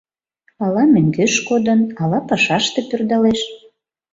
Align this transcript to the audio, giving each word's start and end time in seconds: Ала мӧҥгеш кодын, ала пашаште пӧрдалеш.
Ала 0.63 0.83
мӧҥгеш 0.93 1.33
кодын, 1.47 1.81
ала 2.01 2.19
пашаште 2.29 2.79
пӧрдалеш. 2.89 3.41